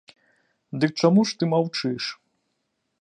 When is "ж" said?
1.33-1.37